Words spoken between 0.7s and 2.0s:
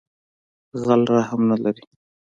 غل رحم نه لری